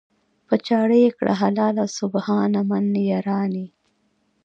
[0.47, 3.67] "په چاړه یې کړه حلاله سبحان من یرانی".